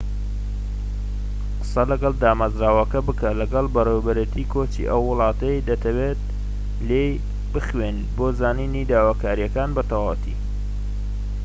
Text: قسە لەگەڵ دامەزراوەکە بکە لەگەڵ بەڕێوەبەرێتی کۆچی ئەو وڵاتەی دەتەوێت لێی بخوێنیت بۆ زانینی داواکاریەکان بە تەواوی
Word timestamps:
قسە 1.59 1.83
لەگەڵ 1.91 2.13
دامەزراوەکە 2.21 2.99
بکە 3.07 3.29
لەگەڵ 3.41 3.65
بەڕێوەبەرێتی 3.75 4.49
کۆچی 4.53 4.87
ئەو 4.89 5.01
وڵاتەی 5.09 5.65
دەتەوێت 5.69 6.21
لێی 6.87 7.11
بخوێنیت 7.53 8.07
بۆ 8.17 8.27
زانینی 8.39 8.87
داواکاریەکان 8.91 9.69
بە 9.75 9.83
تەواوی 9.89 10.35